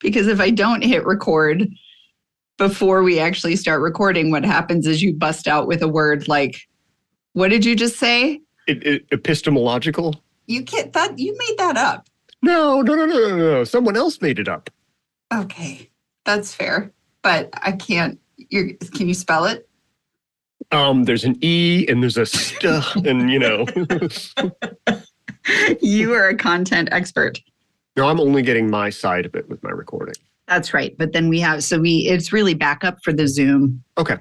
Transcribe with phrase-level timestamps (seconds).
[0.00, 1.68] Because if I don't hit record
[2.58, 6.68] before we actually start recording, what happens is you bust out with a word like,
[7.32, 8.40] what did you just say?
[8.66, 10.22] It, it, epistemological?
[10.46, 12.08] You can't, that, you made that up.
[12.42, 13.64] No, no, no, no, no, no.
[13.64, 14.70] Someone else made it up.
[15.34, 15.90] Okay,
[16.24, 16.92] that's fair.
[17.22, 19.68] But I can't, you're, can you spell it?
[20.72, 22.64] Um, there's an E and there's a st,
[23.06, 23.66] and you know.
[25.80, 27.40] you are a content expert.
[27.96, 30.14] No, I'm only getting my side of it with my recording.
[30.46, 30.96] That's right.
[30.98, 33.82] But then we have so we it's really backup for the Zoom.
[33.98, 34.16] Okay.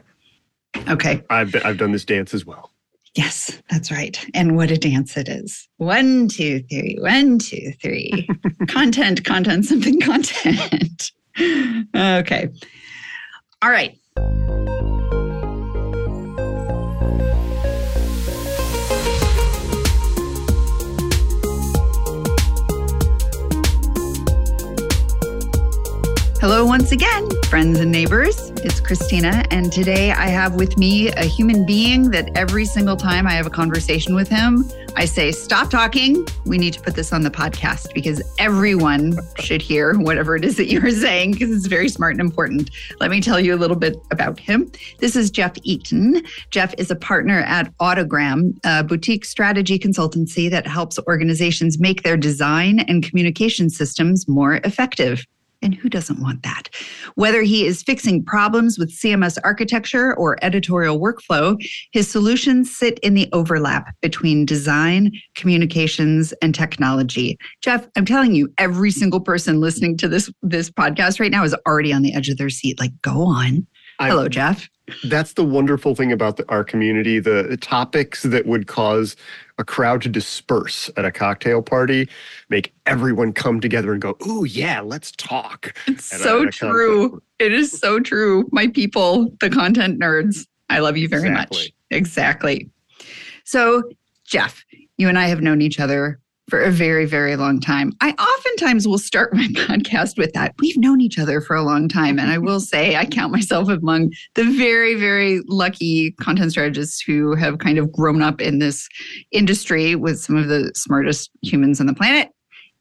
[0.90, 1.22] Okay.
[1.30, 2.72] I've I've done this dance as well.
[3.16, 4.23] Yes, that's right.
[4.34, 5.70] And what a dance it is.
[5.77, 8.27] One, two, three, one, two, three.
[8.67, 11.12] content, content, something, content.
[11.95, 12.50] okay.
[13.62, 13.98] All right.
[26.48, 28.52] Hello, once again, friends and neighbors.
[28.58, 33.25] It's Kristina, and today I have with me a human being that every single time
[33.25, 34.64] I have a conversation with him,
[34.95, 36.23] I say, Stop talking.
[36.45, 40.55] We need to put this on the podcast because everyone should hear whatever it is
[40.58, 42.70] that you're saying because it's very smart and important.
[43.00, 44.72] Let me tell you a little bit about him.
[45.00, 46.22] This is Jeff Eaton.
[46.52, 52.17] Jeff is a partner at Autogram, a boutique strategy consultancy that helps organizations make their
[52.17, 55.25] design and communication systems more effective.
[55.61, 56.70] And who doesn't want that?
[57.16, 61.58] Whether he is fixing problems with CMS architecture or editorial workflow,
[61.92, 67.38] his solutions sit in the overlap between design, communications, and technology.
[67.61, 71.56] Jeff, I'm telling you, every single person listening to this this podcast right now is
[71.67, 72.80] already on the edge of their seat.
[72.80, 73.66] Like, go on.
[74.00, 74.70] Hello, Jeff.
[75.03, 77.19] That's the wonderful thing about the, our community.
[77.19, 79.16] The topics that would cause
[79.58, 82.08] a crowd to disperse at a cocktail party
[82.50, 87.22] make everyone come together and go, "Ooh, yeah, let's talk." It's so a, true.
[87.39, 88.47] It is so true.
[88.52, 91.58] My people, the content nerds, I love you very exactly.
[91.58, 91.73] much.
[91.92, 92.70] Exactly.
[93.44, 93.83] So,
[94.26, 94.64] Jeff,
[94.98, 96.20] you and I have known each other
[96.50, 97.92] for a very, very long time.
[98.02, 100.54] I oftentimes will start my podcast with that.
[100.60, 102.20] We've known each other for a long time.
[102.20, 107.36] And I will say, I count myself among the very, very lucky content strategists who
[107.36, 108.88] have kind of grown up in this
[109.32, 112.30] industry with some of the smartest humans on the planet.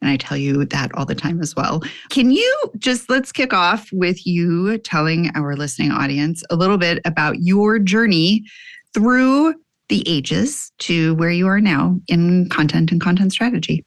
[0.02, 1.82] And I tell you that all the time as well.
[2.10, 7.00] Can you just let's kick off with you telling our listening audience a little bit
[7.06, 8.44] about your journey
[8.92, 9.54] through
[9.94, 13.84] the ages to where you are now in content and content strategy.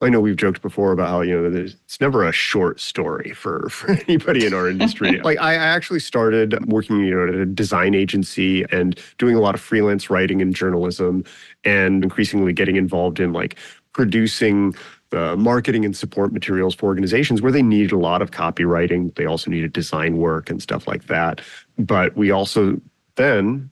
[0.00, 3.68] I know we've joked before about how you know it's never a short story for
[3.68, 5.20] for anybody in our industry.
[5.24, 9.54] like I actually started working you know at a design agency and doing a lot
[9.54, 11.24] of freelance writing and journalism,
[11.62, 13.58] and increasingly getting involved in like
[13.92, 14.74] producing
[15.10, 19.14] the marketing and support materials for organizations where they needed a lot of copywriting.
[19.16, 21.42] They also needed design work and stuff like that.
[21.76, 22.80] But we also
[23.16, 23.70] then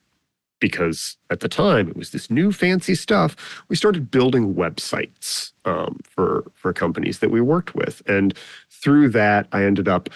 [0.62, 3.64] because at the time it was this new fancy stuff.
[3.68, 8.32] We started building websites um, for for companies that we worked with, and
[8.70, 10.08] through that, I ended up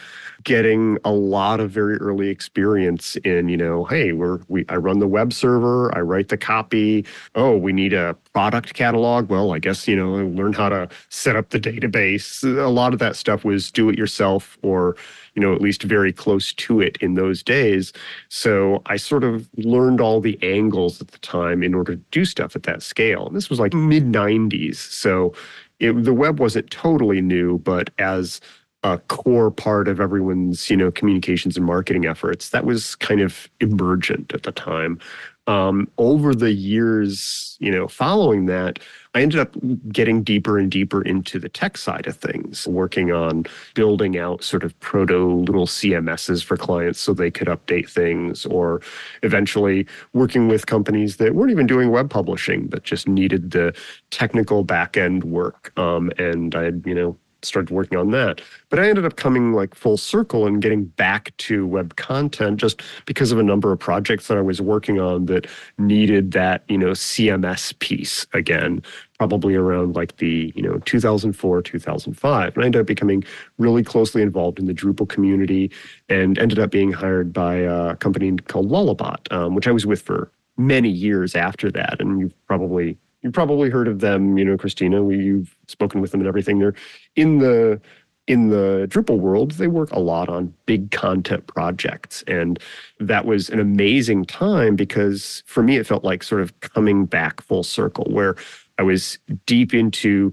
[0.45, 5.01] getting a lot of very early experience in you know hey we're we i run
[5.01, 7.05] the web server i write the copy.
[7.35, 9.29] Oh we need a product catalog.
[9.29, 12.45] Well i guess you know learn how to set up the database.
[12.45, 14.95] A lot of that stuff was do it yourself or
[15.37, 17.93] you know, at least very close to it in those days.
[18.31, 22.25] So I sort of learned all the angles at the time in order to do
[22.25, 23.27] stuff at that scale.
[23.27, 24.77] And this was like mid 90s.
[24.77, 25.35] So
[25.79, 28.41] it, the web wasn't totally new, but as
[28.83, 33.49] a core part of everyone's, you know, communications and marketing efforts, that was kind of
[33.61, 34.99] emergent at the time.
[35.47, 38.81] Um, over the years, you know, following that,
[39.15, 39.55] I ended up
[39.91, 44.65] getting deeper and deeper into the tech side of things, working on building out sort
[44.65, 48.83] of proto little CMSs for clients so they could update things, or
[49.23, 53.75] eventually working with companies that weren't even doing web publishing, but just needed the
[54.11, 55.73] technical back end work.
[55.79, 58.41] Um, and I you know, started working on that.
[58.69, 62.83] But I ended up coming like full circle and getting back to web content just
[63.07, 65.47] because of a number of projects that I was working on that
[65.79, 68.83] needed that, you know, CMS piece again,
[69.19, 72.55] probably around like the, you know, 2004, 2005.
[72.55, 73.25] And I ended up becoming
[73.59, 75.71] really closely involved in the Drupal community
[76.09, 80.03] and ended up being hired by a company called Lullabot, um, which I was with
[80.03, 82.01] for many years after that.
[82.01, 85.05] And you've probably you've probably heard of them, you know, Kristina.
[85.05, 86.61] We, you've spoken with them and everything.
[86.61, 86.75] They're
[87.17, 87.81] in the
[88.29, 92.25] in the Drupal world, they work a lot on big content projects.
[92.27, 92.59] And
[92.99, 97.41] that was an amazing time because for me, it felt like sort of coming back
[97.41, 98.35] full circle where
[98.79, 100.33] I was deep into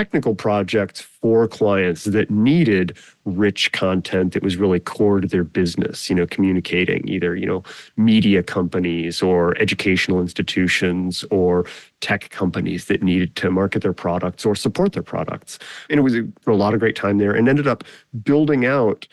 [0.00, 6.08] technical projects for clients that needed rich content that was really core to their business
[6.08, 7.62] you know communicating either you know
[7.98, 11.66] media companies or educational institutions or
[12.00, 15.58] tech companies that needed to market their products or support their products.
[15.90, 17.84] And it was a, a lot of great time there and ended up
[18.22, 19.06] building out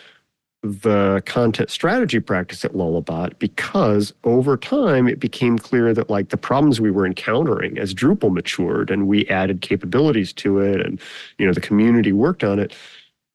[0.63, 6.37] the content strategy practice at Lullabot because over time it became clear that like the
[6.37, 10.99] problems we were encountering as Drupal matured and we added capabilities to it and
[11.37, 12.75] you know the community worked on it,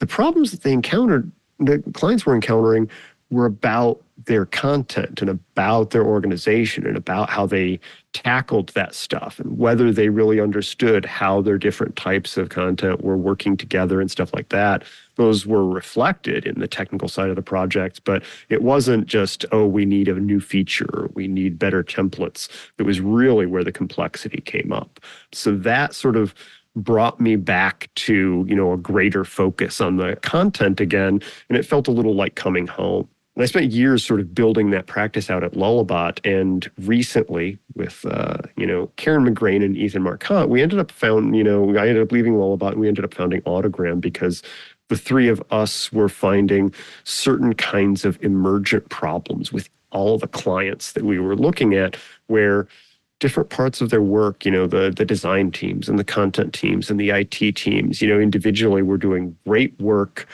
[0.00, 1.30] the problems that they encountered,
[1.60, 2.90] the clients were encountering
[3.30, 7.80] were about their content and about their organization and about how they
[8.12, 13.16] tackled that stuff and whether they really understood how their different types of content were
[13.16, 14.84] working together and stuff like that.
[15.16, 19.66] Those were reflected in the technical side of the project, but it wasn't just, oh,
[19.66, 22.48] we need a new feature, we need better templates.
[22.78, 25.00] It was really where the complexity came up.
[25.32, 26.34] So that sort of
[26.74, 31.20] brought me back to you know a greater focus on the content again
[31.50, 34.70] and it felt a little like coming home and I spent years sort of building
[34.70, 36.20] that practice out at Lullabot.
[36.24, 41.34] And recently, with uh, you know Karen McGrane and Ethan Marcotte, we ended up found
[41.34, 44.42] you know I ended up leaving Lullabot and we ended up founding Autogram because
[44.92, 46.70] the three of us were finding
[47.04, 51.96] certain kinds of emergent problems with all the clients that we were looking at,
[52.26, 52.68] where
[53.18, 56.90] different parts of their work, you know, the the design teams and the content teams
[56.90, 60.28] and the IT teams, you know, individually were doing great work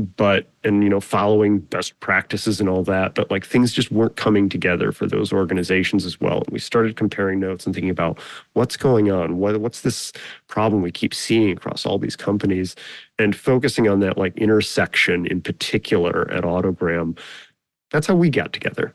[0.00, 4.16] but and you know following best practices and all that but like things just weren't
[4.16, 6.38] coming together for those organizations as well.
[6.38, 8.18] And we started comparing notes and thinking about
[8.54, 10.12] what's going on what, what's this
[10.48, 12.76] problem we keep seeing across all these companies
[13.18, 17.18] and focusing on that like intersection in particular at autogram.
[17.90, 18.94] That's how we got together.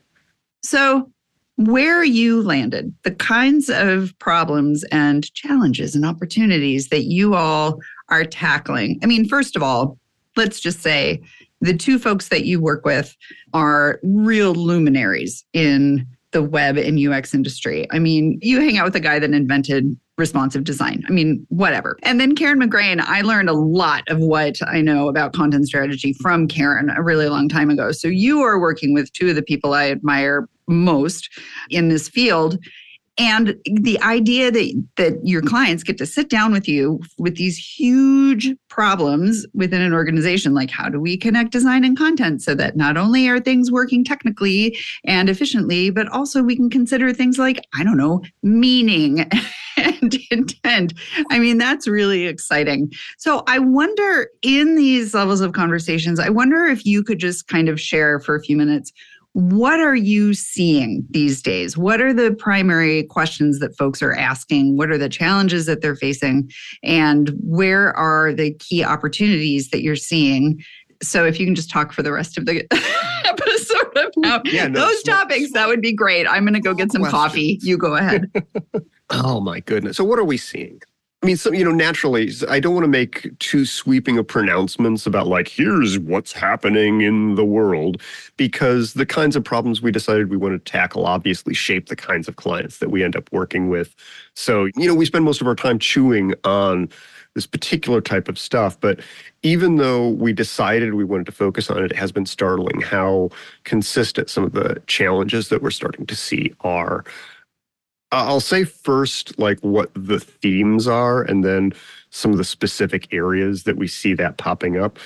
[0.62, 1.10] So
[1.56, 8.24] where you landed the kinds of problems and challenges and opportunities that you all are
[8.24, 8.98] tackling.
[9.02, 9.98] I mean first of all
[10.36, 11.22] let's just say
[11.60, 13.16] the two folks that you work with
[13.54, 17.86] are real luminaries in the web and UX industry.
[17.90, 21.02] I mean, you hang out with a guy that invented responsive design.
[21.08, 21.98] I mean, whatever.
[22.02, 26.14] And then Karen McGrane, I learned a lot of what I know about content strategy
[26.14, 27.92] from Karen a really long time ago.
[27.92, 31.28] So you are working with two of the people I admire most
[31.70, 32.58] in this field
[33.18, 37.56] and the idea that that your clients get to sit down with you with these
[37.56, 42.76] huge problems within an organization like how do we connect design and content so that
[42.76, 47.60] not only are things working technically and efficiently but also we can consider things like
[47.74, 49.28] i don't know meaning
[49.76, 50.94] and intent.
[51.30, 52.92] I mean that's really exciting.
[53.18, 57.68] So i wonder in these levels of conversations i wonder if you could just kind
[57.68, 58.92] of share for a few minutes
[59.36, 61.76] what are you seeing these days?
[61.76, 64.78] What are the primary questions that folks are asking?
[64.78, 66.50] What are the challenges that they're facing?
[66.82, 70.64] And where are the key opportunities that you're seeing?
[71.02, 72.66] So if you can just talk for the rest of the
[73.26, 76.26] episode about yeah, no, those topics, that would be great.
[76.26, 77.20] I'm going to go get some questions.
[77.20, 77.58] coffee.
[77.60, 78.32] You go ahead.
[79.10, 79.98] oh my goodness.
[79.98, 80.80] So what are we seeing?
[81.26, 85.08] I mean, so, you know, naturally, I don't want to make too sweeping of pronouncements
[85.08, 88.00] about like, here's what's happening in the world,
[88.36, 92.28] because the kinds of problems we decided we want to tackle obviously shape the kinds
[92.28, 93.92] of clients that we end up working with.
[94.34, 96.90] So, you know, we spend most of our time chewing on
[97.34, 98.78] this particular type of stuff.
[98.78, 99.00] But
[99.42, 103.30] even though we decided we wanted to focus on it, it has been startling how
[103.64, 107.04] consistent some of the challenges that we're starting to see are.
[108.12, 111.72] I'll say first, like what the themes are, and then
[112.10, 114.98] some of the specific areas that we see that popping up.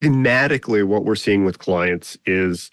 [0.00, 2.70] Thematically, what we're seeing with clients is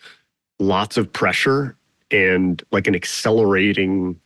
[0.59, 1.75] lots of pressure
[2.11, 4.19] and like an accelerating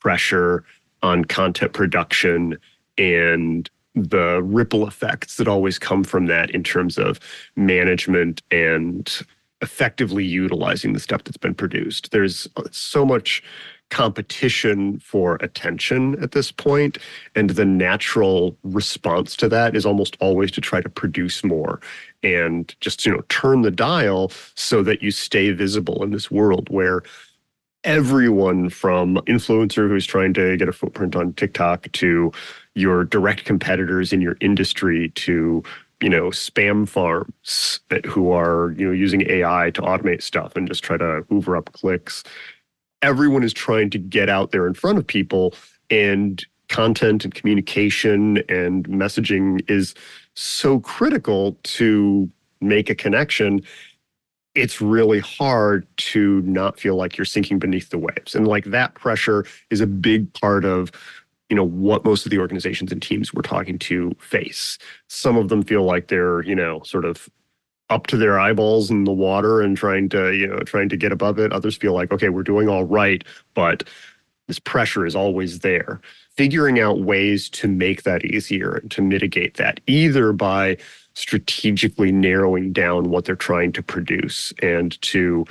[0.00, 0.64] pressure
[1.02, 2.56] on content production
[2.96, 7.18] and the ripple effects that always come from that in terms of
[7.56, 9.20] management and
[9.62, 12.10] effectively utilizing the stuff that's been produced.
[12.10, 13.42] There's so much
[13.90, 16.98] competition for attention at this point
[17.36, 21.80] and the natural response to that is almost always to try to produce more
[22.22, 26.68] and just you know turn the dial so that you stay visible in this world
[26.68, 27.02] where
[27.84, 32.32] everyone from influencer who's trying to get a footprint on TikTok to
[32.74, 35.62] your direct competitors in your industry to
[36.00, 40.82] you know spam farms who are you know using AI to automate stuff and just
[40.82, 42.24] try to hoover up clicks
[43.06, 45.54] everyone is trying to get out there in front of people
[45.90, 49.94] and content and communication and messaging is
[50.34, 52.28] so critical to
[52.60, 53.62] make a connection
[54.56, 58.34] it's really hard to not feel like you're sinking beneath the waves.
[58.34, 60.90] And like that pressure is a big part of
[61.50, 64.78] you know what most of the organizations and teams we're talking to face.
[65.08, 67.28] Some of them feel like they're you know sort of
[67.88, 71.12] up to their eyeballs in the water and trying to you know trying to get
[71.12, 73.24] above it others feel like okay we're doing all right
[73.54, 73.84] but
[74.48, 76.00] this pressure is always there
[76.36, 80.76] figuring out ways to make that easier and to mitigate that either by
[81.14, 85.44] strategically narrowing down what they're trying to produce and to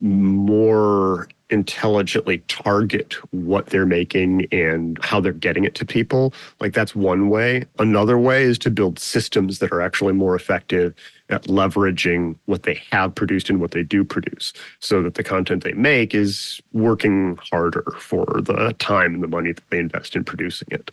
[0.00, 6.32] more intelligently target what they're making and how they're getting it to people.
[6.60, 7.66] Like that's one way.
[7.78, 10.94] Another way is to build systems that are actually more effective
[11.32, 15.64] at leveraging what they have produced and what they do produce so that the content
[15.64, 20.24] they make is working harder for the time and the money that they invest in
[20.24, 20.90] producing it.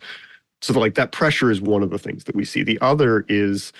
[0.62, 2.62] So like that pressure is one of the things that we see.
[2.62, 3.72] The other is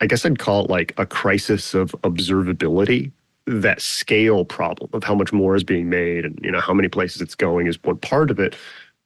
[0.00, 3.12] I guess I'd call it like a crisis of observability
[3.46, 6.88] that scale problem of how much more is being made and you know how many
[6.88, 8.54] places it's going is one part of it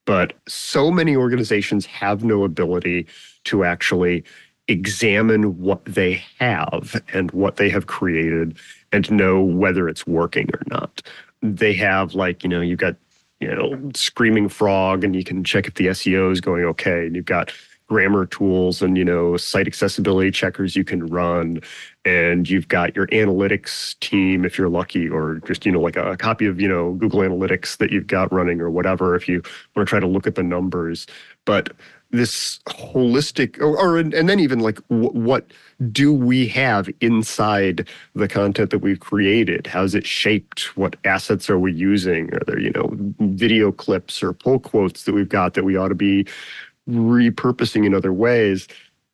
[0.05, 3.07] but so many organizations have no ability
[3.45, 4.23] to actually
[4.69, 8.57] examine what they have and what they have created
[8.93, 11.03] and know whether it's working or not.
[11.43, 12.97] They have like you know you've got
[13.41, 17.07] you know screaming frog and you can check if the seo is going okay.
[17.07, 17.53] And you've got
[17.87, 21.61] grammar tools and you know site accessibility checkers you can run.
[22.07, 26.13] And you've got your analytics team if you're lucky or just you know like a,
[26.13, 29.43] a, copy of you know google analytics that you've got running or whatever if you
[29.77, 31.07] want to try to look at the numbers.
[31.45, 31.71] But
[32.15, 35.47] this holistic or, or and then even like w- what
[35.91, 39.67] do we have inside the content that we've created?
[39.67, 40.77] How's it shaped?
[40.77, 42.33] What assets are we using?
[42.35, 42.91] Are there you know
[43.21, 46.27] video clips or pull quotes that we've got that we ought to be
[46.89, 48.69] repurposing in other ways?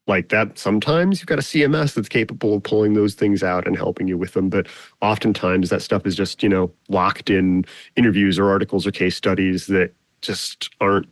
[0.06, 3.76] Like that sometimes you've got a cms that's capable of pulling those things out and
[3.76, 4.66] helping you with them but
[5.00, 7.64] oftentimes that stuff is just you know locked in
[7.94, 11.06] interviews or articles or case studies that just aren't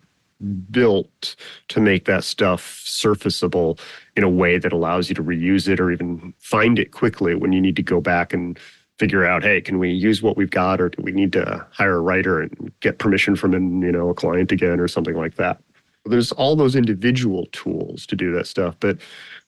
[0.71, 1.35] built
[1.69, 3.79] to make that stuff surfaceable
[4.17, 7.53] in a way that allows you to reuse it or even find it quickly when
[7.53, 8.59] you need to go back and
[8.99, 11.97] figure out hey can we use what we've got or do we need to hire
[11.97, 15.37] a writer and get permission from an, you know a client again or something like
[15.37, 15.61] that
[16.09, 18.99] there's all those individual tools to do that stuff, but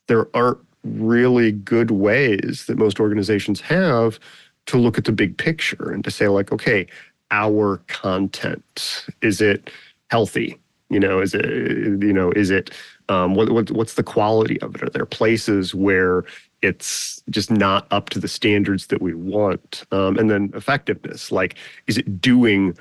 [0.06, 4.18] there aren't really good ways that most organizations have
[4.66, 6.86] to look at the big picture and to say like, okay,
[7.30, 9.70] our content is it
[10.10, 10.58] healthy?
[10.90, 12.70] You know, is it you know is it
[13.08, 14.82] um, what, what what's the quality of it?
[14.82, 16.24] Are there places where
[16.62, 19.84] it's just not up to the standards that we want?
[19.92, 21.56] Um, and then effectiveness, like,
[21.86, 22.76] is it doing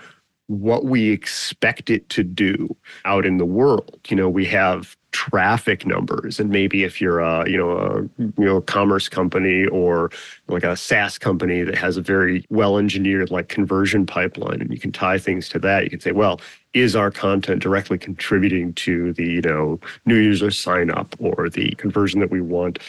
[0.49, 2.75] what we expect it to do
[3.05, 3.99] out in the world.
[4.07, 8.45] You know, we have traffic numbers and maybe if you're a you know a you
[8.45, 10.11] know a commerce company or
[10.47, 14.79] like a SaaS company that has a very well engineered like conversion pipeline and you
[14.79, 16.39] can tie things to that you can say well
[16.73, 21.71] is our content directly contributing to the you know new user sign up or the
[21.71, 22.79] conversion that we want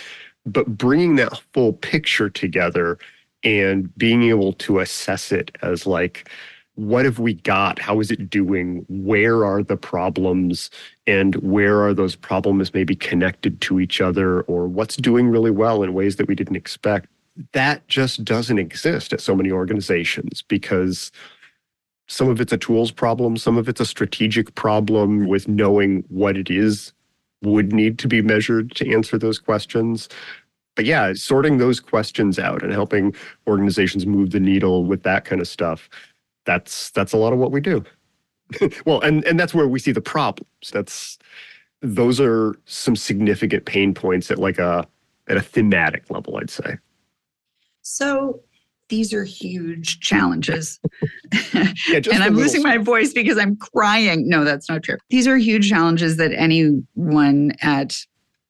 [0.47, 2.99] but bringing that full picture together
[3.45, 6.29] and being able to assess it as like
[6.81, 7.79] what have we got?
[7.79, 8.87] How is it doing?
[8.89, 10.71] Where are the problems?
[11.07, 14.43] And where are those problems maybe connected to each other?
[14.43, 17.09] Or what's doing really well in ways that we didn't expect?
[17.53, 21.13] That just doesn't exist at so many organizations because
[22.11, 26.37] some of it's a tools problem, some of it's a strategic problem with knowing what
[26.37, 26.93] it is
[27.43, 30.09] would need to be measured to answer those questions.
[30.75, 33.15] But yeah, sorting those questions out and helping
[33.47, 35.89] organizations move the needle with that kind of stuff
[36.45, 37.85] that's that's a lot of what we do.
[38.85, 40.71] well, and and that's where we see the problems.
[40.73, 41.19] That's
[41.81, 44.87] those are some significant pain points at like a
[45.29, 46.79] at a thematic level, I'd say.
[47.83, 48.41] So
[48.91, 50.79] these are huge challenges.
[51.55, 51.73] yeah,
[52.13, 54.29] and I'm losing my voice because I'm crying.
[54.29, 54.99] No, that's not true.
[55.09, 57.97] These are huge challenges that anyone at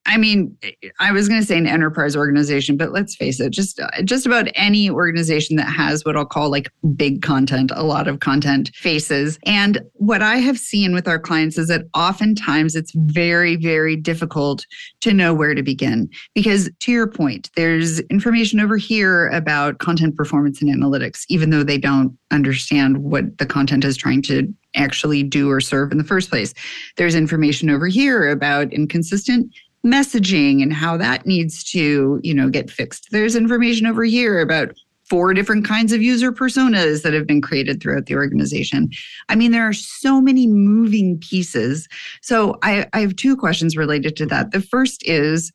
[0.07, 0.57] I mean,
[0.99, 4.49] I was going to say an enterprise organization, but let's face it, just just about
[4.55, 9.39] any organization that has what I'll call like big content, a lot of content faces.
[9.45, 14.67] And what I have seen with our clients is that oftentimes it's very very difficult
[15.03, 20.17] to know where to begin because to your point, there's information over here about content
[20.17, 25.23] performance and analytics even though they don't understand what the content is trying to actually
[25.23, 26.55] do or serve in the first place.
[26.97, 29.53] There's information over here about inconsistent
[29.85, 33.09] messaging and how that needs to, you know, get fixed.
[33.11, 34.75] There's information over here about
[35.11, 38.89] four different kinds of user personas that have been created throughout the organization.
[39.29, 41.89] I mean, there are so many moving pieces.
[42.23, 44.53] So I, I have two questions related to that.
[44.53, 45.53] The first is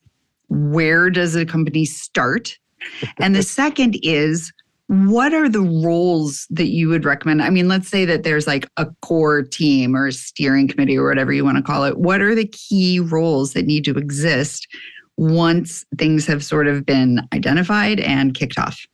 [0.49, 2.57] where does a company start?
[3.19, 4.51] and the second is
[4.87, 7.41] what are the roles that you would recommend?
[7.41, 11.07] I mean, let's say that there's like a core team or a steering committee or
[11.07, 11.97] whatever you want to call it.
[11.97, 14.67] What are the key roles that need to exist
[15.17, 18.85] once things have sort of been identified and kicked off?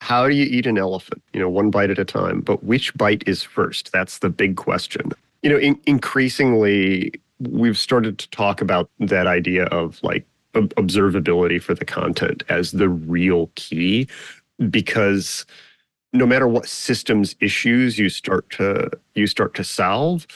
[0.00, 1.22] How do you eat an elephant?
[1.32, 2.42] You know, one bite at a time.
[2.42, 3.92] But which bite is first?
[3.92, 5.12] That's the big question.
[5.42, 11.74] You know, in- increasingly, we've started to talk about that idea of like observability for
[11.74, 14.06] the content as the real key
[14.70, 15.46] because
[16.12, 20.26] no matter what systems issues you start to you start to solve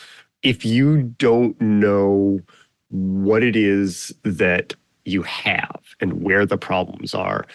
[0.43, 2.41] if you don't know
[2.91, 7.47] what it is that you have and where the problems are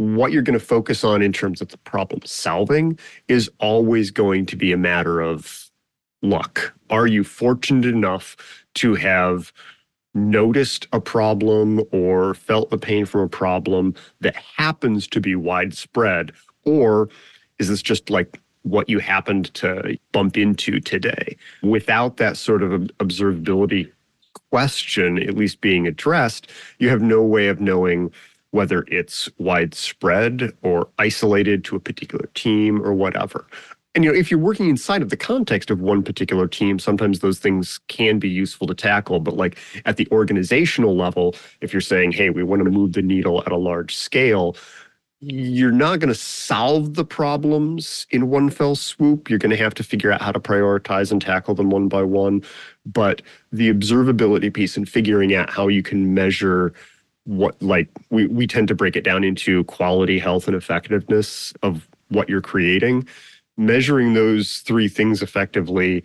[0.00, 4.46] what you're going to focus on in terms of the problem solving is always going
[4.46, 5.70] to be a matter of
[6.22, 6.74] luck.
[6.88, 8.34] Are you fortunate enough
[8.76, 9.52] to have
[10.14, 16.32] noticed a problem or felt the pain from a problem that happens to be widespread?
[16.64, 17.08] Or
[17.58, 21.36] is this just like what you happened to bump into today?
[21.62, 23.90] Without that sort of observability
[24.50, 28.10] question at least being addressed, you have no way of knowing
[28.50, 33.46] whether it's widespread or isolated to a particular team or whatever
[33.94, 37.20] and you know if you're working inside of the context of one particular team sometimes
[37.20, 39.20] those things can be useful to tackle.
[39.20, 43.02] But like at the organizational level if you're saying hey we want to move the
[43.02, 44.56] needle at a large scale
[45.22, 49.28] you're not going to solve the problems in one fell swoop.
[49.28, 52.02] You're going to have to figure out how to prioritize and tackle them one by
[52.02, 52.42] one.
[52.86, 53.20] But
[53.52, 56.72] the observability piece and figuring out how you can measure
[57.24, 61.86] what like we, we tend to break it down into quality health and effectiveness of
[62.08, 63.06] what you're creating
[63.56, 66.02] measuring those three things effectively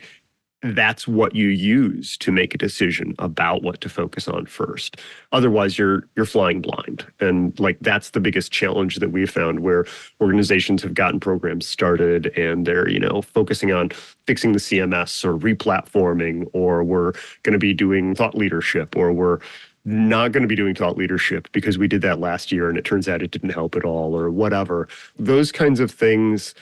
[0.74, 4.98] that's what you use to make a decision about what to focus on first.
[5.32, 7.06] Otherwise you're you're flying blind.
[7.20, 9.86] And like that's the biggest challenge that we've found where
[10.22, 13.90] organizations have gotten programs started and they're you know focusing on
[14.26, 17.12] fixing the cms or replatforming or we're
[17.44, 19.40] going to be doing thought leadership or we're
[19.86, 22.86] not going to be doing thought leadership because we did that last year and it
[22.86, 24.88] turns out it didn't help at all or whatever.
[25.20, 26.56] Those kinds of things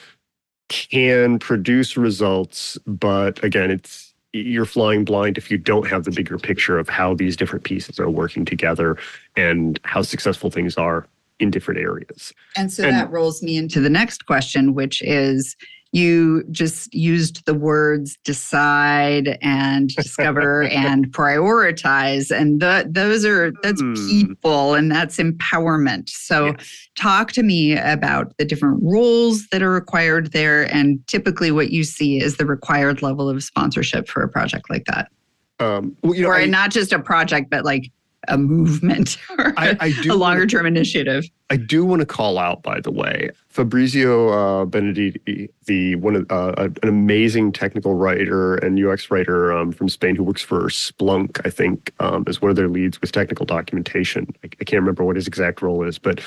[0.69, 6.39] can produce results, but again, it's you're flying blind if you don't have the bigger
[6.39, 8.97] picture of how these different pieces are working together
[9.35, 11.07] and how successful things are
[11.39, 12.33] in different areas.
[12.57, 15.55] And so and, that rolls me into the next question, which is
[15.93, 22.35] you just used the words decide and discover and prioritize.
[22.35, 24.09] And the, those are that's mm.
[24.09, 26.09] people and that's empowerment.
[26.09, 26.55] So
[26.95, 30.63] talk to me about the different roles that are required there.
[30.73, 34.85] And typically what you see is the required level of sponsorship for a project like
[34.85, 35.11] that.
[35.59, 37.91] Um, well, you know, or I, not just a project but like
[38.29, 41.25] a movement or I, I do, a longer term initiative.
[41.49, 46.25] I do want to call out, by the way, Fabrizio uh, Benedetti, the one of
[46.31, 51.39] uh, an amazing technical writer and UX writer um, from Spain who works for Splunk,
[51.45, 54.33] I think, um, is one of their leads with technical documentation.
[54.43, 56.19] I, I, can't remember what his exact role is, but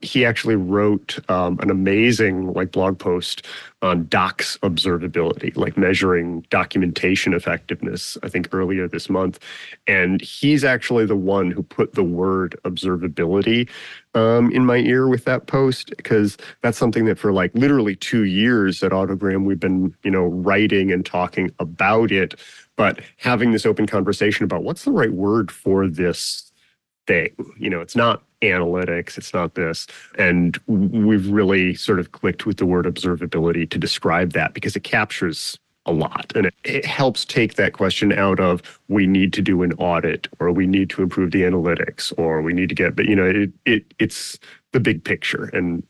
[0.00, 3.44] he actually wrote um, an amazing like blog post
[3.82, 8.16] on docs observability, like measuring documentation effectiveness.
[8.22, 9.38] I think earlier this month,
[9.86, 13.68] and he's actually the one who put the word observability
[14.14, 18.24] um, in my ear with that post because that's something that for like literally two
[18.24, 22.34] years at Autogram we've been you know writing and talking about it,
[22.76, 26.50] but having this open conversation about what's the right word for this
[27.06, 27.30] thing.
[27.58, 29.86] You know, it's not analytics, it's not this,
[30.18, 34.84] and we've really sort of clicked with the word observability to describe that because it
[34.84, 36.32] captures a lot.
[36.34, 40.28] And it, it, helps take that question out of we need to do an audit
[40.38, 43.24] or we need to improve the analytics or we need to get, but you know,
[43.24, 44.38] it, it it's
[44.72, 45.82] the big picture and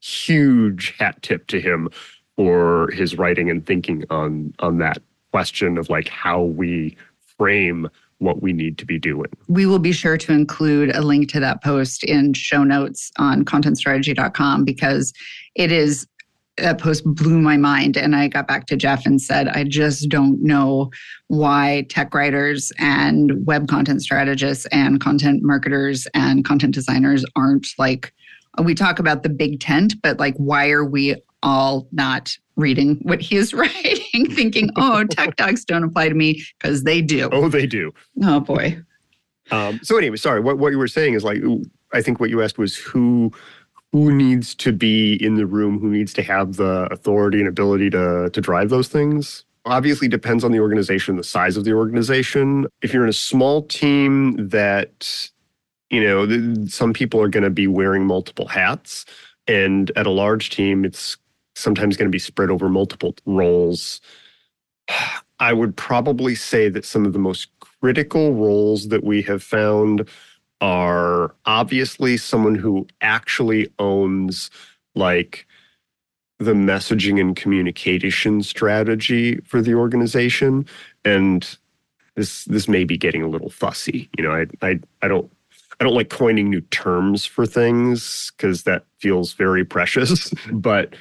[0.00, 1.88] huge hat tip to him
[2.36, 4.98] for his writing and thinking on on that
[5.32, 6.96] question of like how we
[7.36, 9.30] frame what we need to be doing.
[9.48, 13.44] We will be sure to include a link to that post in show notes on
[13.44, 15.12] contentstrategy.com because
[15.54, 16.06] it is
[16.60, 17.96] that post blew my mind.
[17.96, 20.90] And I got back to Jeff and said, I just don't know
[21.28, 28.12] why tech writers and web content strategists and content marketers and content designers aren't like,
[28.62, 33.20] we talk about the big tent, but like, why are we all not reading what
[33.20, 37.28] he is writing, thinking, oh, tech docs don't apply to me because they do.
[37.32, 37.92] Oh, they do.
[38.22, 38.78] Oh, boy.
[39.50, 41.42] Um, so, anyway, sorry, what, what you were saying is like,
[41.92, 43.32] I think what you asked was who
[43.92, 47.90] who needs to be in the room, who needs to have the authority and ability
[47.90, 49.44] to, to drive those things.
[49.64, 52.66] Obviously, depends on the organization, the size of the organization.
[52.82, 55.30] If you're in a small team that,
[55.90, 59.04] you know, some people are going to be wearing multiple hats,
[59.46, 61.16] And at a large team, it's
[61.56, 64.00] sometimes going to be spread over multiple roles.
[65.40, 67.48] I would probably say that some of the most
[67.80, 70.06] critical roles that we have found
[70.60, 74.50] are obviously someone who actually owns
[74.94, 75.46] like
[76.38, 80.66] the messaging and communication strategy for the organization.
[81.04, 81.56] And
[82.16, 84.08] this this may be getting a little fussy.
[84.16, 85.30] You know i i, I don't
[85.80, 90.32] i don't like coining new terms for things because that feels very precious.
[90.52, 90.94] But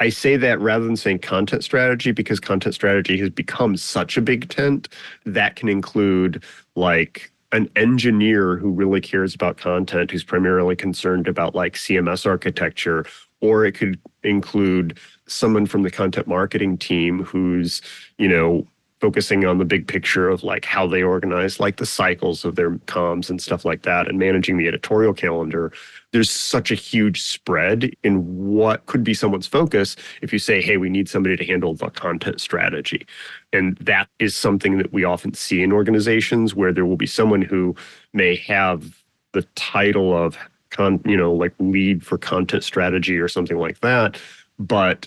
[0.00, 4.22] i say that rather than saying content strategy because content strategy has become such a
[4.22, 4.88] big tent
[5.24, 6.42] that can include
[6.74, 13.04] like an engineer who really cares about content who's primarily concerned about like cms architecture
[13.40, 17.82] or it could include someone from the content marketing team who's
[18.18, 18.66] you know
[19.00, 22.70] focusing on the big picture of like how they organize like the cycles of their
[22.86, 25.72] comms and stuff like that and managing the editorial calendar
[26.12, 30.76] there's such a huge spread in what could be someone's focus if you say hey
[30.76, 33.06] we need somebody to handle the content strategy.
[33.52, 37.42] And that is something that we often see in organizations where there will be someone
[37.42, 37.74] who
[38.12, 40.36] may have the title of
[40.70, 44.18] con you know like lead for content strategy or something like that
[44.58, 45.06] but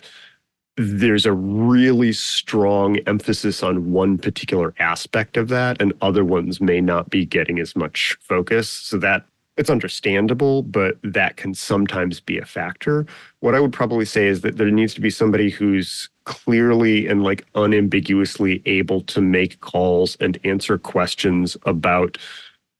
[0.78, 6.82] there's a really strong emphasis on one particular aspect of that and other ones may
[6.82, 8.70] not be getting as much focus.
[8.70, 9.26] So that
[9.58, 13.06] it's understandable but that can sometimes be a factor.
[13.40, 17.24] What i would probably say is that there needs to be somebody who's clearly and
[17.24, 22.18] like unambiguously able to make calls and answer questions about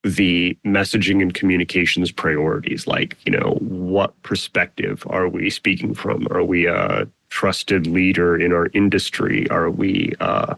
[0.04, 2.86] the messaging and communications priorities.
[2.86, 6.28] Like you know what perspective are we speaking from?
[6.30, 9.50] Are we a trusted leader in our industry?
[9.50, 10.56] Are we uh,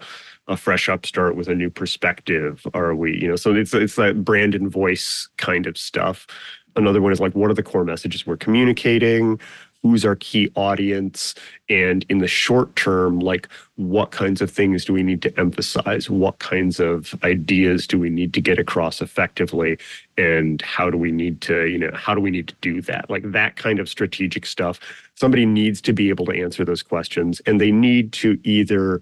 [0.48, 2.66] a fresh upstart with a new perspective?
[2.74, 6.28] Are we, you know, so it's it's that brand and voice kind of stuff.
[6.76, 9.40] Another one is like, what are the core messages we're communicating?
[9.84, 11.36] who's our key audience
[11.70, 16.10] and in the short term like what kinds of things do we need to emphasize
[16.10, 19.78] what kinds of ideas do we need to get across effectively
[20.18, 23.10] and how do we need to you know how do we need to do that
[23.10, 24.80] like that kind of strategic stuff
[25.16, 29.02] somebody needs to be able to answer those questions and they need to either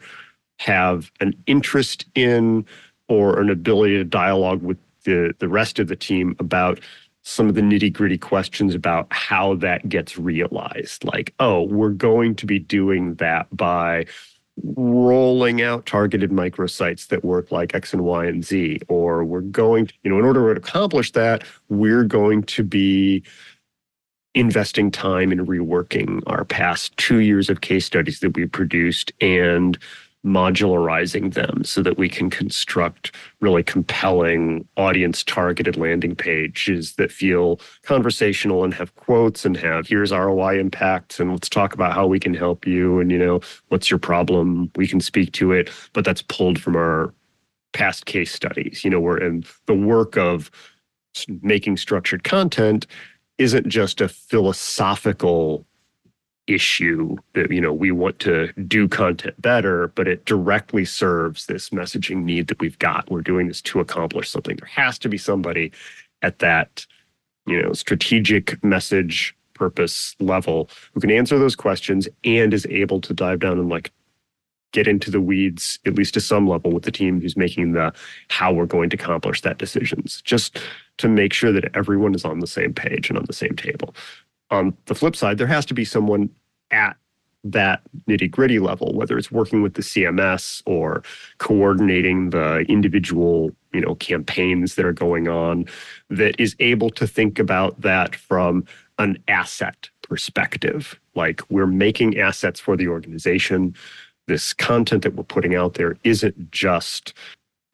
[0.58, 2.66] have an interest in
[3.08, 6.80] or an ability to dialogue with the the rest of the team about
[7.28, 11.04] some of the nitty gritty questions about how that gets realized.
[11.06, 14.06] Like, oh, we're going to be doing that by
[14.64, 18.80] rolling out targeted microsites that work like X and Y and Z.
[18.88, 23.24] Or we're going, to, you know, in order to accomplish that, we're going to be
[24.36, 29.80] investing time in reworking our past two years of case studies that we produced and
[30.26, 37.60] modularizing them so that we can construct really compelling audience targeted landing pages that feel
[37.84, 42.20] conversational and have quotes and have here's ROI impact and let's talk about how we
[42.20, 44.72] can help you and you know what's your problem?
[44.76, 45.70] We can speak to it.
[45.94, 47.14] But that's pulled from our
[47.74, 50.50] past case studies you know we're in the work of
[51.42, 52.88] making structured content
[53.38, 55.66] isn't just a philosophical
[56.48, 61.70] issue that you know we want to do content better but it directly serves this
[61.70, 63.10] messaging need that we've got.
[63.10, 64.56] We're doing this to accomplish something.
[64.58, 65.72] There has to be somebody
[66.22, 66.86] at that
[67.48, 73.14] you know strategic message purpose level who can answer those questions and is able to
[73.14, 73.92] dive down and like
[74.72, 77.94] get into the weeds at least to some level with the team who's making the
[78.30, 80.22] how we're going to accomplish that decisions.
[80.24, 80.60] Just
[80.98, 83.96] to make sure that everyone is on the same page and on the same table
[84.52, 86.30] on the flip side, there has to be someone
[86.72, 86.98] at
[87.46, 91.04] that nitty gritty level, whether it's working with the CMS or
[91.38, 95.66] coordinating the individual, you know, campaigns that are going on,
[96.10, 98.66] that is able to think about that from
[98.98, 101.00] an asset perspective.
[101.14, 103.76] Like we're making assets for the organization.
[104.28, 107.14] This content that we're putting out there isn't just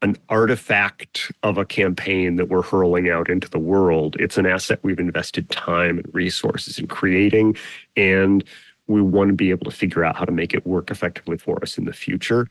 [0.01, 4.15] an artifact of a campaign that we're hurling out into the world.
[4.19, 7.55] It's an asset we've invested time and resources in creating,
[7.95, 8.43] and
[8.87, 11.61] we want to be able to figure out how to make it work effectively for
[11.61, 12.47] us in the future.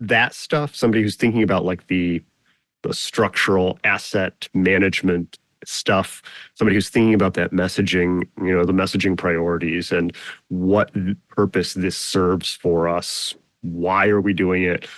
[0.00, 2.22] That stuff, somebody who's thinking about like the
[2.82, 6.22] the structural asset management stuff,
[6.54, 10.14] somebody who's thinking about that messaging, you know, the messaging priorities and
[10.48, 10.90] what
[11.28, 13.34] purpose this serves for us.
[13.60, 14.88] Why are we doing it?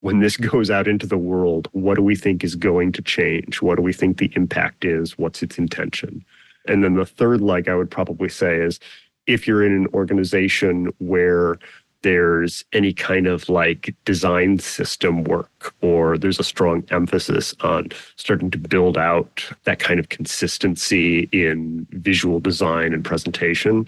[0.00, 3.62] When this goes out into the world, what do we think is going to change?
[3.62, 5.18] What do we think the impact is?
[5.18, 6.24] What's its intention?
[6.66, 8.78] And then the third leg I would probably say is
[9.26, 11.58] if you're in an organization where
[12.02, 18.50] there's any kind of like design system work or there's a strong emphasis on starting
[18.52, 23.86] to build out that kind of consistency in visual design and presentation,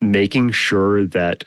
[0.00, 1.44] making sure that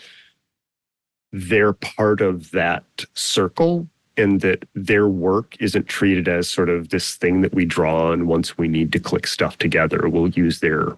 [1.32, 3.88] they're part of that circle
[4.18, 8.28] and that their work isn't treated as sort of this thing that we draw on
[8.28, 10.08] once we need to click stuff together.
[10.08, 10.98] We'll use their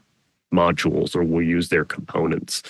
[0.53, 2.63] modules or we'll use their components.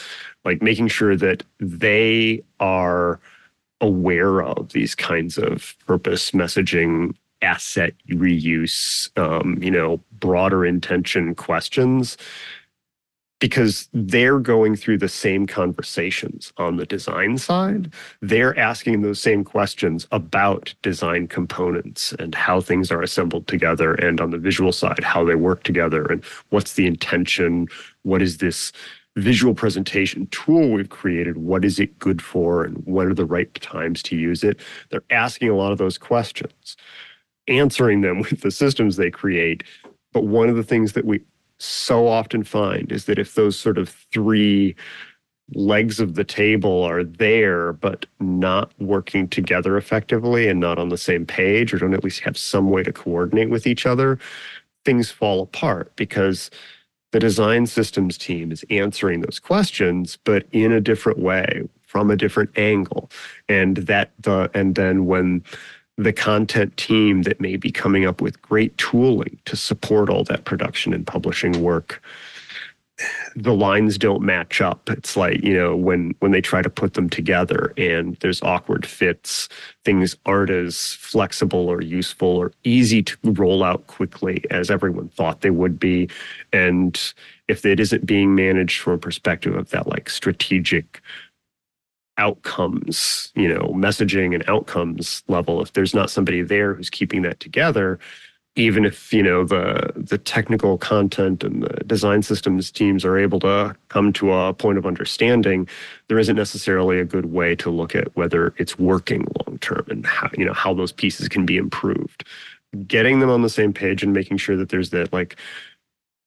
[0.46, 3.20] Like making sure that they are
[3.82, 12.18] aware of these kinds of purpose messaging asset reuse um, you know broader intention questions
[13.40, 17.94] because they're going through the same conversations on the design side.
[18.22, 24.20] They're asking those same questions about design components and how things are assembled together, and
[24.20, 27.68] on the visual side, how they work together, and what's the intention?
[28.04, 28.72] What is this
[29.16, 31.38] visual presentation tool we've created?
[31.38, 34.60] What is it good for, and what are the right times to use it?
[34.90, 36.76] They're asking a lot of those questions,
[37.48, 39.64] answering them with the systems they create.
[40.12, 41.22] But one of the things that we
[41.60, 44.76] so often find is that if those sort of three
[45.54, 50.98] legs of the table are there but not working together effectively and not on the
[50.98, 54.20] same page or don't at least have some way to coordinate with each other
[54.84, 56.52] things fall apart because
[57.14, 62.16] the design systems team is answering those questions but in a different way from a
[62.16, 63.10] different angle.
[63.50, 65.44] And that the and then when
[65.98, 70.46] the content team that may be coming up with great tooling to support all that
[70.46, 72.02] production and publishing work
[73.36, 74.90] the lines don't match up.
[74.90, 78.86] It's like you know when when they try to put them together and there's awkward
[78.86, 79.50] fits
[79.86, 85.42] things aren't as flexible or useful or easy to roll out quickly as everyone thought
[85.42, 86.10] they would be.
[86.52, 87.00] And
[87.48, 91.02] if it isn't being managed from a perspective of that like strategic
[92.18, 97.40] outcomes, you know, messaging and outcomes level, if there's not somebody there who's keeping that
[97.40, 98.00] together,
[98.58, 103.40] even if you know the the technical content and the design systems teams are able
[103.40, 105.68] to come to a point of understanding
[106.08, 110.06] there isn't necessarily a good way to look at whether it's working long term and
[110.06, 112.26] how you know how those pieces can be improved.
[112.88, 115.38] Getting them on the same page and making sure that there's that like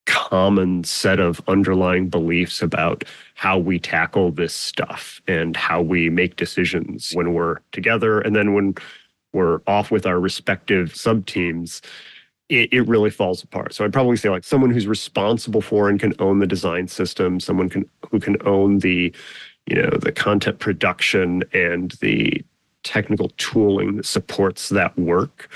[0.07, 6.37] common set of underlying beliefs about how we tackle this stuff and how we make
[6.37, 8.75] decisions when we're together and then when
[9.33, 11.83] we're off with our respective sub teams
[12.49, 13.75] it, it really falls apart.
[13.75, 17.39] So i'd probably say like someone who's responsible for and can own the design system
[17.39, 19.15] someone can who can own the
[19.67, 22.45] you know the content production and the
[22.83, 25.49] technical tooling that supports that work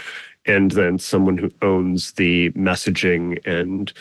[0.46, 3.92] and then someone who owns the messaging and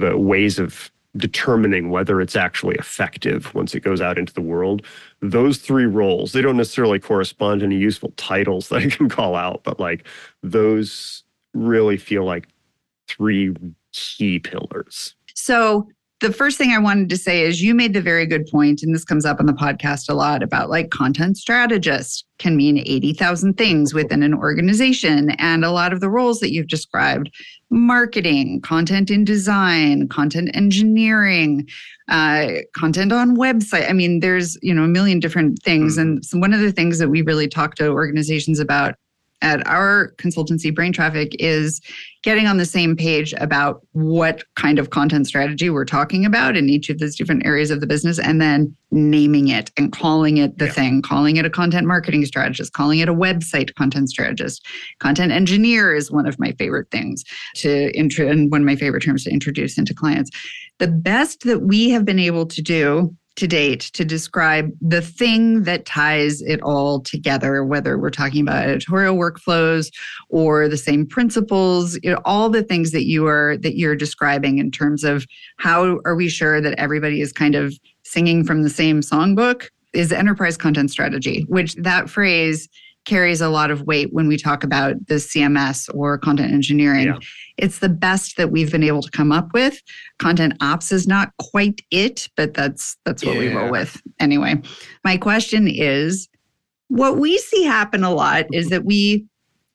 [0.00, 4.82] the ways of determining whether it's actually effective once it goes out into the world.
[5.20, 9.34] Those three roles, they don't necessarily correspond to any useful titles that I can call
[9.34, 10.06] out, but like
[10.42, 12.48] those really feel like
[13.08, 13.54] three
[13.92, 15.14] key pillars.
[15.34, 15.88] So
[16.20, 18.94] the first thing I wanted to say is you made the very good point, and
[18.94, 23.54] this comes up on the podcast a lot about like content strategist can mean 80,000
[23.56, 25.30] things within an organization.
[25.32, 27.30] And a lot of the roles that you've described
[27.70, 31.66] marketing, content in design, content engineering,
[32.08, 33.88] uh, content on website.
[33.88, 35.92] I mean, there's, you know, a million different things.
[35.92, 36.00] Mm-hmm.
[36.00, 38.94] And so one of the things that we really talk to organizations about
[39.42, 41.80] at our consultancy brain traffic is
[42.22, 46.68] getting on the same page about what kind of content strategy we're talking about in
[46.68, 50.58] each of those different areas of the business and then naming it and calling it
[50.58, 50.72] the yeah.
[50.72, 54.66] thing calling it a content marketing strategist calling it a website content strategist
[54.98, 57.24] content engineer is one of my favorite things
[57.54, 60.30] to intro and one of my favorite terms to introduce into clients
[60.78, 65.62] the best that we have been able to do to date to describe the thing
[65.62, 69.90] that ties it all together, whether we're talking about editorial workflows
[70.28, 74.58] or the same principles, you know, all the things that you are that you're describing
[74.58, 75.26] in terms of
[75.56, 77.74] how are we sure that everybody is kind of
[78.04, 82.68] singing from the same songbook is enterprise content strategy, which that phrase
[83.06, 87.06] carries a lot of weight when we talk about the CMS or content engineering.
[87.06, 87.18] Yeah.
[87.56, 89.80] It's the best that we've been able to come up with.
[90.18, 93.40] Content ops is not quite it, but that's that's what yeah.
[93.40, 94.00] we roll with.
[94.18, 94.60] Anyway,
[95.04, 96.28] my question is
[96.88, 99.24] what we see happen a lot is that we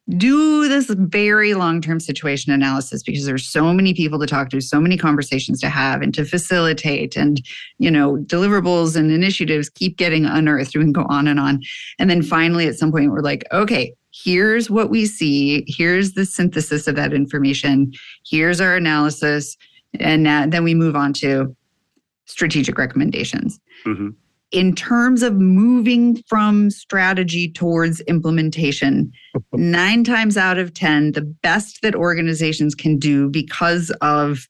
[0.10, 4.80] do this very long-term situation analysis because there's so many people to talk to so
[4.80, 7.42] many conversations to have and to facilitate and
[7.80, 11.64] you know deliverables and initiatives keep getting unearthed We can go on and on.
[11.98, 15.66] And then finally at some point we're like okay here's what we see.
[15.68, 17.92] Here's the synthesis of that information.
[18.26, 19.58] Here's our analysis.
[20.00, 21.54] And then we move on to
[22.26, 23.60] strategic recommendations.
[23.86, 24.10] Mm-hmm
[24.56, 29.12] in terms of moving from strategy towards implementation,
[29.54, 34.48] nine times out of 10, the best that organizations can do because of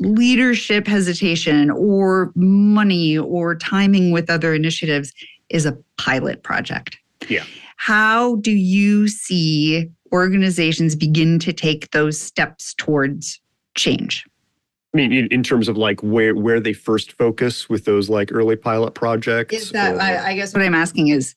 [0.00, 5.12] leadership hesitation or money or timing with other initiatives
[5.50, 6.98] is a pilot project.
[7.28, 7.44] Yeah.
[7.76, 13.40] How do you see organizations begin to take those steps towards
[13.76, 14.24] change?
[14.94, 18.30] I mean, in, in, terms of like where where they first focus with those like
[18.32, 19.52] early pilot projects.
[19.52, 21.34] Is that I, I, guess what I'm asking is,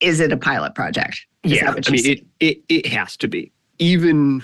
[0.00, 1.26] is it a pilot project?
[1.42, 3.50] Is yeah, I mean, it, it it has to be.
[3.78, 4.42] Even,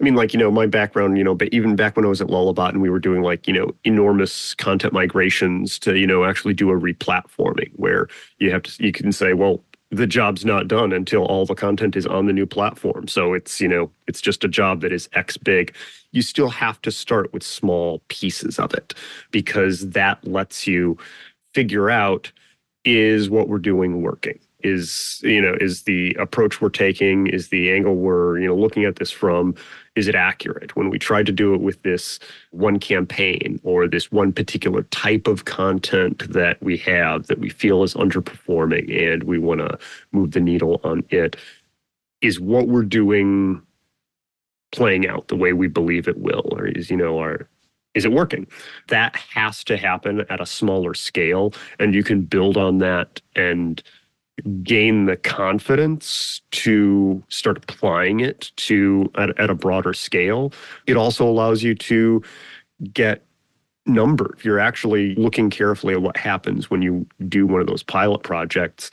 [0.00, 2.20] I mean, like you know, my background, you know, but even back when I was
[2.20, 6.24] at Lullabot and we were doing like you know enormous content migrations to you know
[6.24, 9.62] actually do a replatforming where you have to you can say, well,
[9.96, 13.08] the job's not done until all the content is on the new platform.
[13.08, 15.74] So it's, you know, it's just a job that is X big.
[16.12, 18.94] You still have to start with small pieces of it
[19.30, 20.98] because that lets you
[21.54, 22.30] figure out
[22.84, 24.38] is what we're doing working?
[24.64, 28.84] Is, you know, is the approach we're taking, is the angle we're, you know, looking
[28.84, 29.54] at this from
[29.94, 30.74] is it accurate?
[30.74, 32.18] When we tried to do it with this
[32.50, 37.84] one campaign or this one particular type of content that we have that we feel
[37.84, 39.78] is underperforming and we want to
[40.10, 41.36] move the needle on it,
[42.22, 43.62] is what we're doing
[44.72, 46.48] playing out the way we believe it will?
[46.52, 47.48] Or is, you know, our
[47.94, 48.46] is it working?
[48.88, 51.54] That has to happen at a smaller scale.
[51.78, 53.80] And you can build on that and
[54.62, 60.52] gain the confidence to start applying it to at, at a broader scale.
[60.86, 62.22] It also allows you to
[62.92, 63.24] get
[63.86, 64.34] number.
[64.36, 68.22] If you're actually looking carefully at what happens when you do one of those pilot
[68.22, 68.90] projects,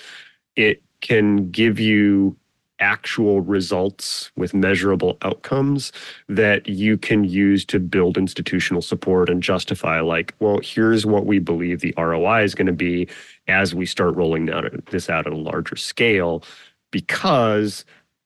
[0.56, 2.36] it can give you
[2.81, 5.91] actual results with measurable outcomes
[6.27, 11.39] that you can use to build institutional support and justify like well here's what we
[11.39, 13.07] believe the ROI is going to be
[13.47, 14.47] as we start rolling
[14.89, 16.43] this out at a larger scale
[16.89, 17.85] because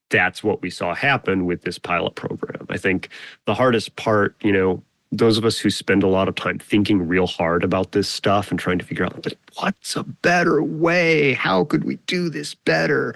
[0.09, 2.65] that's what we saw happen with this pilot program.
[2.69, 3.09] I think
[3.45, 7.07] the hardest part you know those of us who spend a lot of time thinking
[7.07, 11.33] real hard about this stuff and trying to figure out like, what's a better way?
[11.33, 13.15] How could we do this better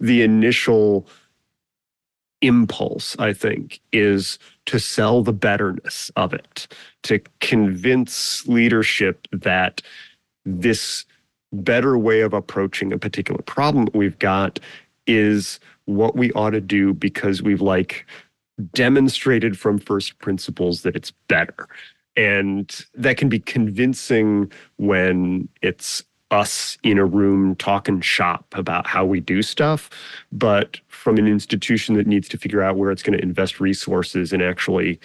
[0.00, 1.06] the initial
[2.42, 6.68] impulse, I think, is to sell the betterness of it,
[7.02, 9.82] to convince leadership that
[10.44, 11.04] this
[11.52, 14.58] better way of approaching a particular problem we've got
[15.06, 18.06] is what we ought to do because we've like
[18.72, 21.68] demonstrated from first principles that it's better.
[22.16, 29.04] And that can be convincing when it's us in a room talking shop about how
[29.04, 29.90] we do stuff,
[30.32, 34.32] but from an institution that needs to figure out where it's going to invest resources
[34.32, 35.00] and actually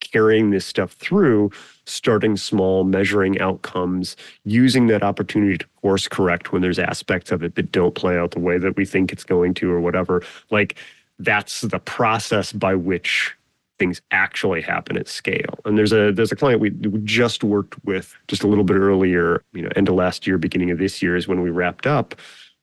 [0.00, 1.50] carrying this stuff through,
[1.84, 7.56] starting small, measuring outcomes, using that opportunity to course correct when there's aspects of it
[7.56, 10.22] that don't play out the way that we think it's going to or whatever.
[10.50, 10.76] Like
[11.18, 13.34] that's the process by which
[13.78, 15.58] things actually happen at scale.
[15.64, 16.70] And there's a there's a client we,
[17.04, 20.70] just worked with just a little bit earlier, you know, end of last year, beginning
[20.70, 22.14] of this year is when we wrapped up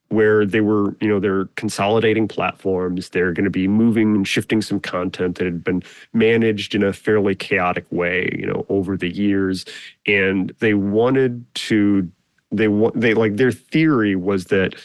[0.10, 3.10] where they were, you know, they're consolidating platforms.
[3.10, 6.94] They're going to be moving and shifting some content that had been managed in a
[6.94, 9.66] fairly chaotic way, you know, over the years.
[10.06, 12.10] And they wanted to,
[12.52, 14.76] they want, they like their theory was that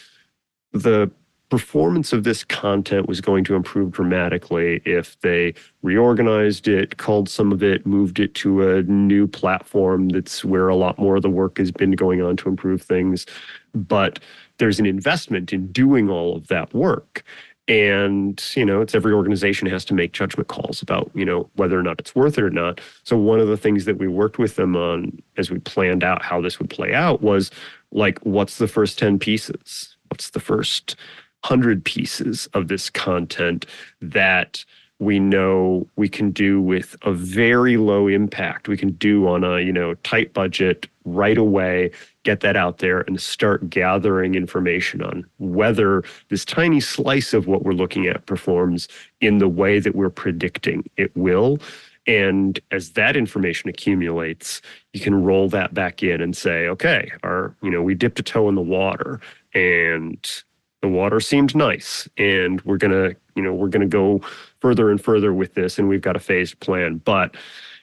[0.73, 1.11] the
[1.51, 7.53] performance of this content was going to improve dramatically if they reorganized it, culled some
[7.53, 11.29] of it, moved it to a new platform that's where a lot more of the
[11.29, 13.27] work has been going on to improve things.
[13.75, 14.21] But
[14.59, 17.25] there's an investment in doing all of that work.
[17.67, 21.79] And, you know, it's every organization has to make judgment calls about, you know, whether
[21.79, 22.81] or not it's worth it or not.
[23.05, 26.23] So one of the things that we worked with them on as we planned out
[26.23, 27.51] how this would play out was
[27.93, 29.97] like, what's the first 10 pieces?
[30.09, 30.97] What's the first
[31.43, 33.67] 100 pieces of this content
[34.01, 34.65] that
[35.01, 38.69] we know we can do with a very low impact.
[38.69, 41.91] We can do on a you know tight budget right away
[42.23, 47.65] get that out there and start gathering information on whether this tiny slice of what
[47.65, 48.87] we're looking at performs
[49.23, 51.59] in the way that we're predicting it will.
[52.07, 54.61] And as that information accumulates
[54.93, 58.23] you can roll that back in and say okay our you know we dipped a
[58.23, 59.21] toe in the water
[59.55, 60.43] and
[60.83, 64.21] the water seemed nice and we're going to you know we're going to go
[64.61, 66.97] further and further with this and we've got a phased plan.
[66.97, 67.37] But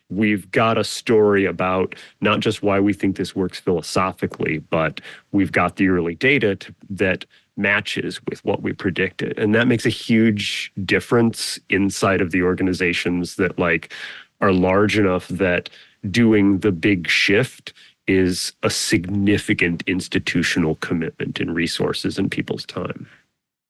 [0.09, 5.01] we've got a story about not just why we think this works philosophically but
[5.33, 7.25] we've got the early data to, that
[7.57, 9.37] matches with what we predicted.
[9.37, 13.91] And that makes a huge difference inside of the organizations that like
[14.39, 15.69] are large enough that
[16.09, 17.73] doing the big shift
[18.07, 23.07] is a significant institutional commitment in resources and people's time.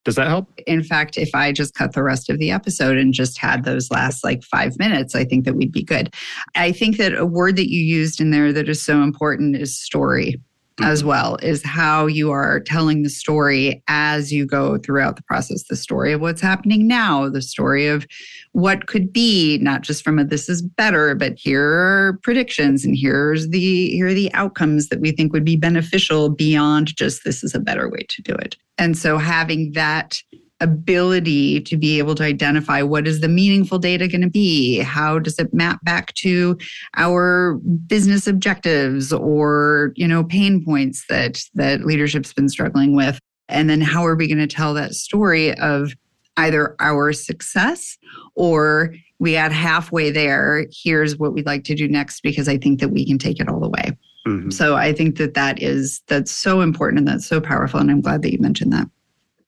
[0.06, 0.48] Does that help?
[0.66, 3.92] In fact, if I just cut the rest of the episode and just had those
[3.92, 6.14] last like five minutes, I think that we'd be good.
[6.56, 9.78] I think that a word that you used in there that is so important is
[9.78, 10.36] story
[10.82, 11.10] as mm-hmm.
[11.10, 15.76] well is how you are telling the story as you go throughout the process the
[15.76, 18.08] story of what's happening now the story of
[18.52, 22.96] what could be not just from a this is better but here are predictions and
[22.98, 27.44] here's the here are the outcomes that we think would be beneficial beyond just this
[27.44, 30.22] is a better way to do it and so having that
[30.60, 34.80] ability to be able to identify what is the meaningful data going to be?
[34.80, 36.58] How does it map back to
[36.96, 43.20] our business objectives or you know pain points that that leadership's been struggling with?
[43.50, 45.94] And then how are we going to tell that story of
[46.38, 47.98] either our success
[48.36, 52.80] or we got halfway there here's what we'd like to do next because i think
[52.80, 53.98] that we can take it all the way.
[54.28, 54.52] Mm-hmm.
[54.52, 58.02] so i think that that is that's so important and that's so powerful and i'm
[58.02, 58.88] glad that you mentioned that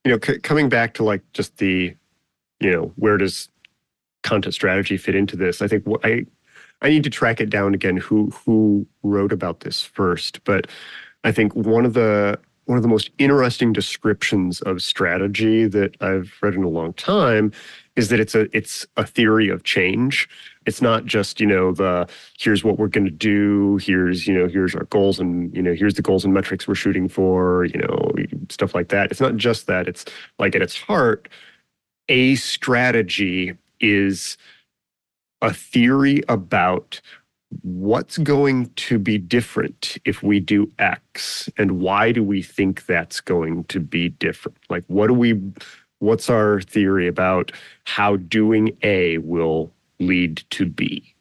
[0.03, 1.95] you know, c- coming back to like just the,
[2.59, 3.49] you know, where does
[4.23, 5.61] content strategy fit into this?
[5.61, 6.25] I think I
[6.81, 7.97] I need to track it down again.
[7.97, 10.43] Who who wrote about this first?
[10.43, 10.67] But
[11.23, 12.39] I think one of the
[12.69, 17.51] one of the most interesting descriptions of strategy that I've read in a long time
[17.95, 20.29] is that it's a it's a theory of change.
[20.67, 22.07] It's not just you know the
[22.37, 23.77] here's what we're going to do.
[23.77, 26.75] Here's you know here's our goals and you know here's the goals and metrics we're
[26.75, 27.65] shooting for.
[27.65, 28.11] You know
[28.49, 29.09] stuff like that.
[29.09, 29.87] It's not just that.
[29.87, 30.05] It's
[30.37, 31.27] like at its heart,
[32.07, 34.37] a strategy is
[35.41, 37.01] a theory about
[37.63, 43.19] what's going to be different if we do X and why do we think that's
[43.19, 44.57] going to be different?
[44.69, 45.41] Like, what do we,
[45.99, 47.51] what's our theory about
[47.85, 51.15] how doing A will lead to B?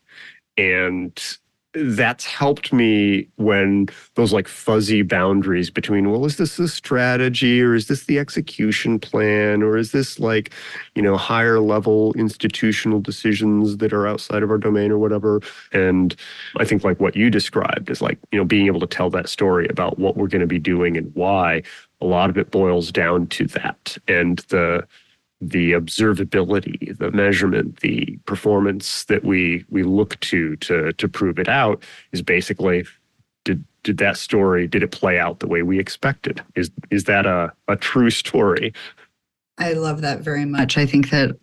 [0.57, 1.39] And
[1.85, 7.75] that's helped me when those like fuzzy boundaries between well is this the strategy or
[7.75, 10.53] is this the execution plan or is this like
[10.95, 15.41] you know higher level institutional decisions that are outside of our domain or whatever.
[15.73, 16.15] And
[16.57, 19.29] i think like what you described is like you know being able to tell that
[19.29, 21.63] story about what we're going to be doing and why
[22.01, 23.97] a lot of it boils down to that.
[24.07, 24.87] And the
[25.41, 31.49] the observability, the measurement, the performance that we we look to to to prove it
[31.49, 31.83] out
[32.13, 32.85] is basically
[33.45, 36.43] did did that story did it play out the way we expected?
[36.57, 38.73] Is is that a, a true story?
[39.59, 40.77] I love that very much.
[40.77, 41.37] I think that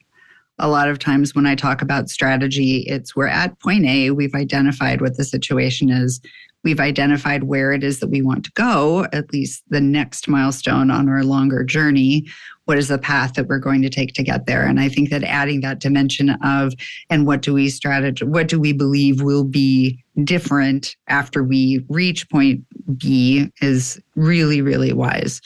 [0.60, 4.36] a lot of times when I talk about strategy, it's we're at point A, we've
[4.36, 6.22] identified what the situation is,
[6.64, 10.91] we've identified where it is that we want to go, at least the next milestone
[10.91, 12.26] on our longer journey
[12.66, 14.66] what is the path that we're going to take to get there?
[14.66, 16.74] And i think that adding that dimension of
[17.09, 22.30] and what do we strategy what do we believe will be different after we reach
[22.30, 22.63] point
[22.97, 25.41] b is really really wise.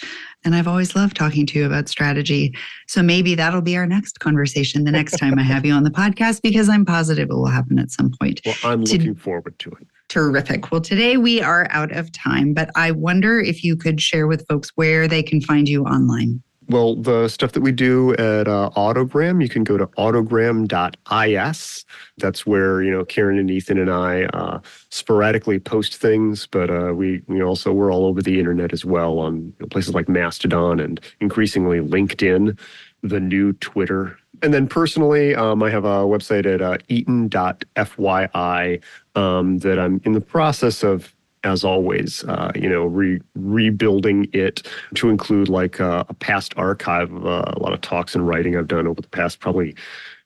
[0.45, 2.55] And i've always loved talking to you about strategy.
[2.87, 5.91] So maybe that'll be our next conversation the next time i have you on the
[5.91, 8.41] podcast because i'm positive it will happen at some point.
[8.45, 9.87] Well i'm to- looking forward to it.
[10.09, 10.71] Terrific.
[10.71, 14.47] Well, today we are out of time, but I wonder if you could share with
[14.47, 16.41] folks where they can find you online.
[16.69, 21.85] Well, the stuff that we do at uh, Autogram, you can go to autogram.is.
[22.17, 24.59] That's where you know Karen and Ethan and I uh,
[24.89, 29.17] sporadically post things, but uh, we we also we're all over the internet as well
[29.17, 32.59] on you know, places like Mastodon and increasingly LinkedIn,
[33.01, 34.19] the new Twitter.
[34.43, 38.81] And then personally, um, I have a website at uh, eaton.fyi
[39.15, 44.67] um, that I'm in the process of as always, uh, you know, re- rebuilding it
[44.95, 48.57] to include like uh, a past archive of uh, a lot of talks and writing
[48.57, 49.75] I've done over the past probably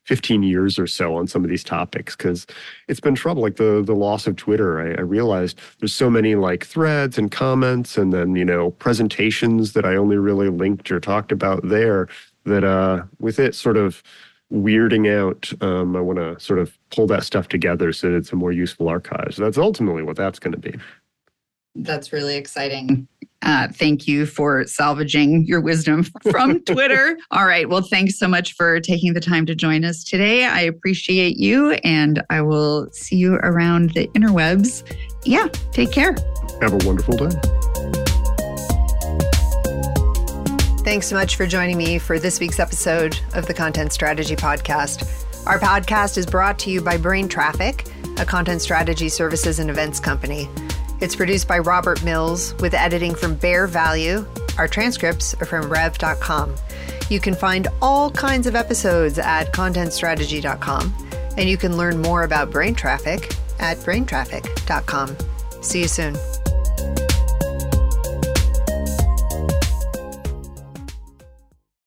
[0.05, 2.45] 15 years or so on some of these topics because
[2.87, 4.81] it's been trouble like the the loss of twitter.
[4.81, 9.71] I, I, realized there's so many like threads and comments and then you know presentations
[9.71, 12.09] that i only really linked or talked about there
[12.43, 14.03] that uh with it sort of
[14.51, 18.31] weirding out um, i want to sort of pull that stuff together so that it's
[18.31, 19.33] a more useful archive.
[19.33, 20.77] So that's ultimately what that's going to be
[21.75, 23.07] that's really exciting.
[23.41, 27.17] Uh, thank you for salvaging your wisdom from Twitter.
[27.31, 27.67] All right.
[27.67, 30.45] Well, thanks so much for taking the time to join us today.
[30.45, 34.83] I appreciate you, and I will see you around the interwebs.
[35.25, 35.47] Yeah.
[35.71, 36.15] Take care.
[36.61, 37.35] Have a wonderful day.
[40.83, 45.23] Thanks so much for joining me for this week's episode of the Content Strategy Podcast.
[45.47, 47.85] Our podcast is brought to you by Brain Traffic,
[48.17, 50.49] a content strategy services and events company.
[51.03, 54.25] It's produced by Robert Mills with editing from Bear Value.
[54.57, 56.55] Our transcripts are from rev.com.
[57.09, 60.93] You can find all kinds of episodes at contentstrategy.com,
[61.37, 65.17] and you can learn more about brain traffic at braintraffic.com.
[65.61, 66.15] See you soon.